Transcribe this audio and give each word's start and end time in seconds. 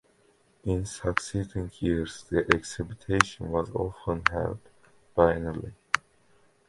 In 0.63 0.87
succeeding 0.87 1.69
years 1.77 2.23
the 2.23 2.39
exhibition 2.55 3.51
was 3.51 3.69
often 3.69 4.23
held 4.31 4.57
biennially. 5.15 5.73